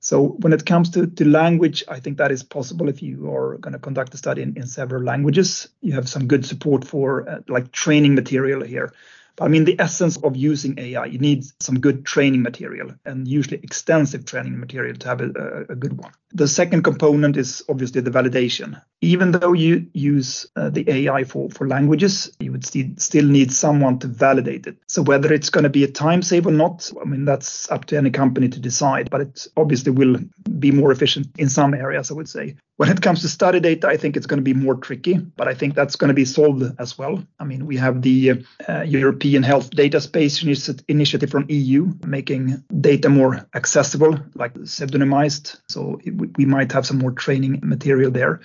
So 0.00 0.36
when 0.40 0.52
it 0.52 0.66
comes 0.66 0.90
to, 0.90 1.06
to 1.06 1.24
language, 1.24 1.84
I 1.88 2.00
think 2.00 2.18
that 2.18 2.30
is 2.30 2.42
possible 2.42 2.90
if 2.90 3.02
you 3.02 3.34
are 3.34 3.56
going 3.56 3.72
to 3.72 3.78
conduct 3.78 4.12
a 4.12 4.18
study 4.18 4.42
in, 4.42 4.54
in 4.58 4.66
several 4.66 5.02
languages. 5.02 5.70
You 5.80 5.94
have 5.94 6.06
some 6.06 6.26
good 6.26 6.44
support 6.44 6.84
for 6.84 7.26
uh, 7.26 7.38
like 7.48 7.72
training 7.72 8.14
material 8.14 8.62
here. 8.62 8.92
I 9.40 9.48
mean, 9.48 9.64
the 9.64 9.78
essence 9.78 10.16
of 10.18 10.36
using 10.36 10.78
AI, 10.78 11.06
you 11.06 11.18
need 11.18 11.44
some 11.60 11.80
good 11.80 12.06
training 12.06 12.42
material 12.42 12.92
and 13.04 13.28
usually 13.28 13.60
extensive 13.62 14.24
training 14.24 14.58
material 14.58 14.96
to 14.96 15.08
have 15.08 15.20
a, 15.20 15.66
a 15.68 15.74
good 15.76 15.98
one. 15.98 16.12
The 16.32 16.48
second 16.48 16.82
component 16.82 17.36
is 17.36 17.62
obviously 17.68 18.00
the 18.00 18.10
validation. 18.10 18.80
Even 19.00 19.32
though 19.32 19.52
you 19.52 19.86
use 19.92 20.46
uh, 20.56 20.70
the 20.70 20.90
AI 20.90 21.24
for, 21.24 21.50
for 21.50 21.68
languages, 21.68 22.34
you 22.40 22.52
would 22.52 22.66
st- 22.66 23.00
still 23.00 23.26
need 23.26 23.52
someone 23.52 23.98
to 24.00 24.06
validate 24.06 24.66
it. 24.66 24.76
So 24.86 25.02
whether 25.02 25.32
it's 25.32 25.50
going 25.50 25.64
to 25.64 25.70
be 25.70 25.84
a 25.84 25.90
time 25.90 26.22
save 26.22 26.46
or 26.46 26.52
not, 26.52 26.90
I 27.00 27.04
mean, 27.04 27.24
that's 27.24 27.70
up 27.70 27.84
to 27.86 27.96
any 27.96 28.10
company 28.10 28.48
to 28.48 28.60
decide, 28.60 29.10
but 29.10 29.20
it 29.20 29.46
obviously 29.56 29.92
will 29.92 30.18
be 30.58 30.70
more 30.70 30.92
efficient 30.92 31.28
in 31.38 31.48
some 31.48 31.74
areas, 31.74 32.10
I 32.10 32.14
would 32.14 32.28
say. 32.28 32.56
When 32.76 32.90
it 32.90 33.00
comes 33.00 33.22
to 33.22 33.28
study 33.28 33.58
data, 33.58 33.88
I 33.88 33.96
think 33.96 34.16
it's 34.16 34.26
going 34.26 34.38
to 34.38 34.44
be 34.44 34.52
more 34.52 34.74
tricky, 34.74 35.14
but 35.14 35.48
I 35.48 35.54
think 35.54 35.74
that's 35.74 35.96
going 35.96 36.08
to 36.08 36.14
be 36.14 36.26
solved 36.26 36.62
as 36.78 36.98
well. 36.98 37.24
I 37.40 37.44
mean, 37.44 37.64
we 37.64 37.76
have 37.78 38.02
the 38.02 38.44
uh, 38.68 38.82
European 38.82 39.42
Health 39.42 39.70
Data 39.70 39.98
Space 39.98 40.42
Initiative 40.42 41.30
from 41.30 41.46
EU 41.48 41.94
making 42.06 42.62
data 42.78 43.08
more 43.08 43.46
accessible, 43.54 44.18
like 44.34 44.52
pseudonymized. 44.54 45.58
So 45.68 45.98
we, 46.04 46.28
we 46.36 46.44
might 46.44 46.70
have 46.72 46.86
some 46.86 46.98
more 46.98 47.12
training 47.12 47.60
material 47.62 48.10
there. 48.10 48.40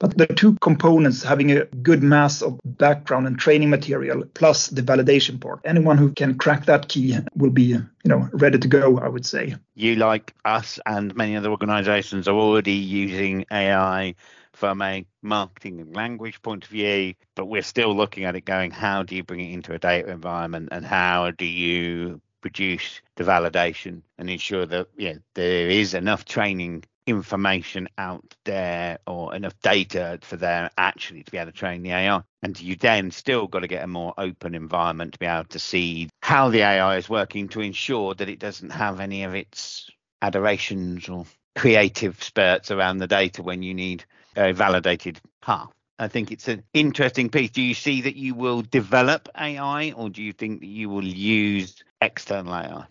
But 0.00 0.16
the 0.16 0.26
two 0.26 0.56
components, 0.62 1.22
having 1.22 1.52
a 1.52 1.66
good 1.66 2.02
mass 2.02 2.40
of 2.40 2.58
background 2.64 3.26
and 3.26 3.38
training 3.38 3.68
material, 3.68 4.24
plus 4.32 4.68
the 4.68 4.80
validation 4.80 5.38
part, 5.38 5.60
anyone 5.64 5.98
who 5.98 6.12
can 6.12 6.38
crack 6.38 6.64
that 6.66 6.88
key 6.88 7.18
will 7.36 7.50
be, 7.50 7.64
you 7.64 7.86
know, 8.04 8.28
ready 8.32 8.58
to 8.58 8.66
go. 8.66 8.98
I 8.98 9.08
would 9.08 9.26
say. 9.26 9.54
You, 9.74 9.96
like 9.96 10.34
us 10.44 10.80
and 10.86 11.14
many 11.14 11.36
other 11.36 11.50
organisations, 11.50 12.28
are 12.28 12.34
already 12.34 12.72
using 12.72 13.44
AI 13.52 14.14
from 14.54 14.82
a 14.82 15.04
marketing 15.22 15.80
and 15.80 15.94
language 15.94 16.40
point 16.42 16.64
of 16.64 16.70
view, 16.70 17.14
but 17.34 17.46
we're 17.46 17.62
still 17.62 17.94
looking 17.94 18.24
at 18.24 18.36
it 18.36 18.44
going, 18.44 18.70
how 18.70 19.02
do 19.02 19.14
you 19.14 19.22
bring 19.22 19.40
it 19.40 19.52
into 19.52 19.72
a 19.72 19.78
data 19.78 20.10
environment 20.10 20.70
and 20.72 20.84
how 20.84 21.30
do 21.30 21.44
you 21.44 22.20
produce 22.40 23.00
the 23.16 23.24
validation 23.24 24.02
and 24.18 24.30
ensure 24.30 24.66
that 24.66 24.88
yeah, 24.96 25.14
there 25.34 25.68
is 25.68 25.94
enough 25.94 26.24
training 26.24 26.84
information 27.06 27.88
out 27.98 28.34
there 28.44 28.98
or 29.06 29.34
enough 29.34 29.58
data 29.60 30.18
for 30.22 30.36
them 30.36 30.70
actually 30.78 31.22
to 31.22 31.30
be 31.30 31.38
able 31.38 31.50
to 31.50 31.56
train 31.56 31.82
the 31.82 31.90
AI. 31.90 32.22
And 32.42 32.60
you 32.60 32.76
then 32.76 33.10
still 33.10 33.46
got 33.46 33.60
to 33.60 33.68
get 33.68 33.84
a 33.84 33.88
more 33.88 34.14
open 34.16 34.54
environment 34.54 35.14
to 35.14 35.18
be 35.18 35.26
able 35.26 35.44
to 35.44 35.58
see 35.58 36.08
how 36.22 36.50
the 36.50 36.62
AI 36.62 36.96
is 36.96 37.08
working 37.08 37.48
to 37.48 37.60
ensure 37.60 38.14
that 38.14 38.28
it 38.28 38.38
doesn't 38.38 38.70
have 38.70 39.00
any 39.00 39.24
of 39.24 39.34
its 39.34 39.90
adorations 40.22 41.08
or 41.08 41.26
creative 41.56 42.22
spurts 42.22 42.70
around 42.70 42.98
the 42.98 43.06
data 43.06 43.42
when 43.42 43.62
you 43.62 43.74
need 43.74 44.04
a 44.36 44.52
validated 44.52 45.20
path. 45.42 45.70
I 45.98 46.08
think 46.08 46.32
it's 46.32 46.48
an 46.48 46.62
interesting 46.72 47.28
piece. 47.28 47.50
Do 47.50 47.60
you 47.60 47.74
see 47.74 48.02
that 48.02 48.16
you 48.16 48.34
will 48.34 48.62
develop 48.62 49.28
AI 49.38 49.92
or 49.92 50.08
do 50.08 50.22
you 50.22 50.32
think 50.32 50.60
that 50.60 50.66
you 50.66 50.88
will 50.88 51.04
use 51.04 51.76
external 52.00 52.54
AI? 52.54 52.86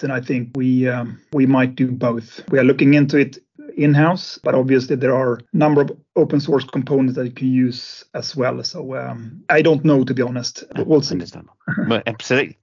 And 0.00 0.12
I 0.12 0.20
think 0.20 0.50
we 0.56 0.88
um, 0.88 1.20
we 1.32 1.46
might 1.46 1.74
do 1.74 1.92
both. 1.92 2.42
We 2.50 2.58
are 2.58 2.64
looking 2.64 2.94
into 2.94 3.18
it 3.18 3.38
in-house, 3.76 4.38
but 4.42 4.54
obviously 4.54 4.96
there 4.96 5.14
are 5.14 5.34
a 5.34 5.40
number 5.52 5.82
of 5.82 5.92
open 6.16 6.40
source 6.40 6.64
components 6.64 7.14
that 7.16 7.24
you 7.24 7.32
can 7.32 7.52
use 7.52 8.04
as 8.14 8.34
well. 8.34 8.62
So 8.64 8.96
um, 8.96 9.44
I 9.48 9.62
don't 9.62 9.84
know 9.84 10.04
to 10.04 10.14
be 10.14 10.22
honest. 10.22 10.64
we'll 10.76 11.02
see. 11.02 11.14
Understand. 11.14 11.48
but 11.88 12.02
absolutely. 12.06 12.58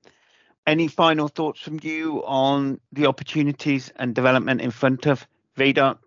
Any 0.68 0.88
final 0.88 1.28
thoughts 1.28 1.62
from 1.62 1.80
you 1.82 2.24
on 2.26 2.80
the 2.92 3.08
opportunities 3.08 3.92
and 3.96 4.14
development 4.14 4.62
in 4.62 4.72
front 4.72 5.08
of 5.08 5.26
Viedoc? 5.58 5.98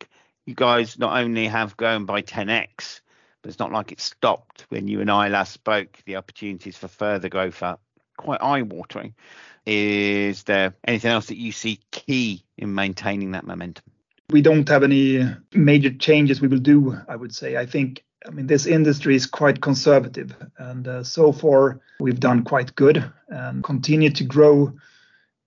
You 0.46 0.54
guys 0.54 0.98
not 0.98 1.16
only 1.16 1.46
have 1.46 1.76
grown 1.76 2.04
by 2.04 2.22
10x, 2.22 3.00
but 3.40 3.48
it's 3.48 3.58
not 3.58 3.72
like 3.72 3.90
it 3.90 4.00
stopped 4.00 4.66
when 4.68 4.86
you 4.86 5.00
and 5.00 5.10
I 5.10 5.28
last 5.28 5.52
spoke. 5.52 5.98
The 6.04 6.16
opportunities 6.16 6.76
for 6.76 6.88
further 6.88 7.28
growth 7.28 7.62
are 7.62 7.78
quite 8.16 8.40
eye-watering. 8.40 9.14
Is 9.66 10.42
there 10.44 10.74
anything 10.84 11.10
else 11.10 11.26
that 11.26 11.38
you 11.38 11.52
see 11.52 11.80
key 11.90 12.44
in 12.56 12.74
maintaining 12.74 13.32
that 13.32 13.46
momentum? 13.46 13.84
We 14.30 14.42
don't 14.42 14.68
have 14.68 14.82
any 14.82 15.24
major 15.52 15.90
changes 15.90 16.40
we 16.40 16.48
will 16.48 16.58
do, 16.58 16.98
I 17.08 17.16
would 17.16 17.34
say. 17.34 17.56
I 17.56 17.66
think 17.66 18.02
I 18.26 18.30
mean, 18.30 18.46
this 18.46 18.66
industry 18.66 19.16
is 19.16 19.26
quite 19.26 19.60
conservative, 19.60 20.34
and 20.58 20.86
uh, 20.86 21.04
so 21.04 21.32
far 21.32 21.80
we've 22.00 22.20
done 22.20 22.44
quite 22.44 22.74
good 22.76 23.12
and 23.28 23.64
continue 23.64 24.10
to 24.10 24.24
grow 24.24 24.72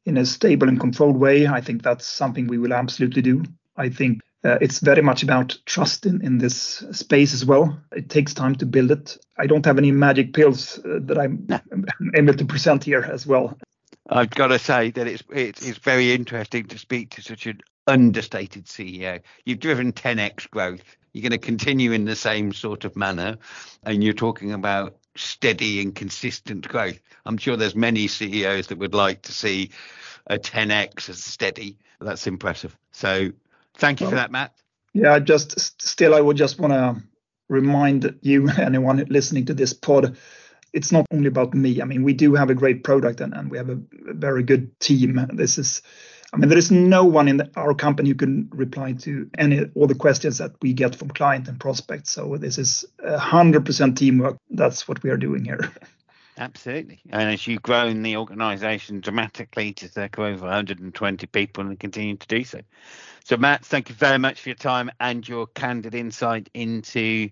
in 0.06 0.18
a 0.18 0.26
stable 0.26 0.68
and 0.68 0.80
controlled 0.80 1.18
way. 1.18 1.48
I 1.48 1.62
think 1.62 1.84
that's 1.84 2.06
something 2.06 2.48
we 2.48 2.58
will 2.58 2.74
absolutely 2.74 3.22
do. 3.22 3.44
I 3.78 3.90
think 3.90 4.22
uh, 4.44 4.58
it's 4.62 4.80
very 4.80 5.02
much 5.02 5.24
about 5.24 5.58
trust 5.66 6.06
in, 6.06 6.22
in 6.22 6.38
this 6.38 6.84
space 6.92 7.34
as 7.34 7.46
well. 7.46 7.78
It 7.92 8.10
takes 8.10 8.34
time 8.34 8.56
to 8.56 8.66
build 8.66 8.92
it. 8.92 9.18
I 9.38 9.48
don't 9.48 9.66
have 9.66 9.78
any 9.78 9.92
magic 9.92 10.34
pills 10.34 10.80
uh, 10.80 11.00
that 11.04 11.18
I'm 11.18 11.48
able 12.16 12.34
to 12.34 12.46
present 12.46 12.84
here 12.84 13.04
as 13.04 13.26
well. 13.26 13.58
I've 14.10 14.30
got 14.30 14.48
to 14.48 14.60
say 14.60 14.92
that 14.92 15.08
it's, 15.08 15.24
it's 15.34 15.68
it's 15.68 15.80
very 15.80 16.14
interesting 16.14 16.66
to 16.68 16.78
speak 16.78 17.12
to 17.12 17.22
such 17.22 17.48
an 17.48 17.62
understated 17.88 18.66
CEO. 18.66 19.22
You've 19.46 19.60
driven 19.60 19.94
10x 19.94 20.50
growth. 20.50 20.84
You're 21.14 21.24
going 21.24 21.32
to 21.32 21.38
continue 21.38 21.92
in 21.92 22.06
the 22.06 22.16
same 22.16 22.52
sort 22.54 22.86
of 22.86 22.96
manner, 22.96 23.38
and 23.84 24.04
you're 24.04 24.14
talking 24.14 24.52
about 24.52 24.98
steady 25.16 25.82
and 25.82 25.96
consistent 25.96 26.68
growth. 26.68 27.00
I'm 27.26 27.38
sure 27.38 27.56
there's 27.56 27.76
many 27.76 28.08
CEOs 28.08 28.68
that 28.68 28.78
would 28.78 28.94
like 28.94 29.24
to 29.24 29.32
see 29.32 29.72
a 30.28 30.38
10x 30.38 31.10
as 31.10 31.24
steady. 31.24 31.78
That's 32.02 32.28
impressive. 32.28 32.78
So 32.92 33.32
thank 33.78 34.02
you 34.02 34.06
well, 34.06 34.12
for 34.12 34.16
that, 34.18 34.32
Matt. 34.32 34.54
Yeah, 34.94 35.20
just 35.20 35.82
still, 35.82 36.14
I 36.14 36.22
would 36.22 36.38
just 36.38 36.60
want 36.60 36.74
to 36.74 37.02
remind 37.48 38.20
you, 38.22 38.50
anyone 38.58 39.06
listening 39.10 39.46
to 39.46 39.54
this 39.54 39.74
pod, 39.74 40.18
it's 40.76 40.92
not 40.92 41.08
only 41.12 41.28
about 41.28 41.54
me. 41.54 41.82
I 41.82 41.86
mean, 41.86 42.04
we 42.04 42.14
do 42.14 42.36
have 42.36 42.50
a 42.50 42.54
great 42.54 42.84
product 42.84 43.22
and, 43.22 43.34
and 43.34 43.50
we 43.50 43.58
have 43.58 43.70
a, 43.70 43.80
a 44.10 44.14
very 44.14 44.44
good 44.44 44.78
team. 44.82 45.26
This 45.34 45.58
is, 45.58 45.82
I 46.34 46.38
mean, 46.38 46.50
there 46.50 46.58
is 46.58 46.70
no 46.70 47.06
one 47.06 47.30
in 47.30 47.38
the, 47.38 47.50
our 47.56 47.74
company 47.74 48.10
who 48.10 48.16
can 48.16 48.50
reply 48.52 48.92
to 48.92 49.30
any 49.38 49.62
all 49.74 49.88
the 49.88 49.96
questions 49.96 50.38
that 50.40 50.52
we 50.62 50.74
get 50.74 50.94
from 50.94 51.10
client 51.10 51.48
and 51.48 51.58
prospects. 51.60 52.12
So 52.12 52.36
this 52.38 52.58
is 52.58 52.84
a 53.02 53.18
hundred 53.18 53.66
percent 53.66 53.98
teamwork. 53.98 54.38
That's 54.50 54.86
what 54.88 55.02
we 55.02 55.10
are 55.10 55.18
doing 55.18 55.46
here. 55.46 55.72
Absolutely. 56.38 57.00
And 57.12 57.32
as 57.32 57.48
you've 57.48 57.62
grown 57.62 58.02
the 58.02 58.18
organisation 58.18 59.00
dramatically 59.00 59.72
to 59.72 59.88
circa 59.88 60.26
over 60.26 60.44
120 60.44 61.28
people 61.28 61.66
and 61.66 61.80
continue 61.80 62.18
to 62.18 62.28
do 62.28 62.44
so. 62.44 62.60
So, 63.24 63.38
Matt, 63.38 63.64
thank 63.66 63.88
you 63.88 63.96
very 63.96 64.18
much 64.20 64.42
for 64.42 64.50
your 64.50 64.58
time 64.58 64.92
and 65.00 65.26
your 65.26 65.48
candid 65.48 65.96
insight 65.96 66.50
into 66.54 67.30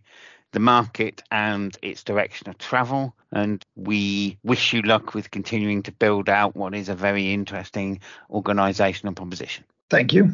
the 0.53 0.59
market 0.59 1.21
and 1.29 1.77
its 1.81 2.03
direction 2.03 2.49
of 2.49 2.57
travel. 2.57 3.13
And 3.31 3.63
we 3.75 4.37
wish 4.43 4.71
you 4.73 4.81
luck 4.83 5.13
with 5.13 5.31
continuing 5.31 5.83
to 5.83 5.91
build 5.91 6.29
out 6.29 6.55
what 6.55 6.73
is 6.73 6.87
a 6.87 6.95
very 6.95 7.33
interesting 7.33 7.99
organisational 8.31 9.15
proposition. 9.15 9.65
Thank 9.89 10.13
you. 10.13 10.31